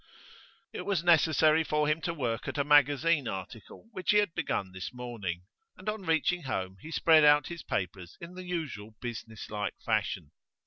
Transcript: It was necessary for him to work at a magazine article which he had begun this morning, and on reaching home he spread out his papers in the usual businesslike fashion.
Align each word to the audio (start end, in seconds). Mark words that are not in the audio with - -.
It 0.73 0.81
was 0.81 1.03
necessary 1.03 1.63
for 1.63 1.87
him 1.87 2.01
to 2.01 2.13
work 2.15 2.47
at 2.47 2.57
a 2.57 2.63
magazine 2.63 3.27
article 3.27 3.87
which 3.91 4.09
he 4.09 4.17
had 4.17 4.33
begun 4.33 4.71
this 4.71 4.91
morning, 4.91 5.43
and 5.77 5.87
on 5.87 6.01
reaching 6.07 6.41
home 6.41 6.77
he 6.81 6.89
spread 6.89 7.23
out 7.23 7.49
his 7.49 7.61
papers 7.61 8.17
in 8.19 8.33
the 8.33 8.41
usual 8.43 8.95
businesslike 8.99 9.75
fashion. 9.85 10.31